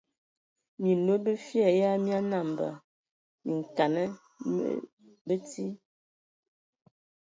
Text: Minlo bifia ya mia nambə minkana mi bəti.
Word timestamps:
Minlo 0.81 1.13
bifia 1.25 1.69
ya 1.79 1.91
mia 2.03 2.19
nambə 2.31 2.67
minkana 3.45 4.03
mi 4.53 4.63
bəti. 5.27 5.65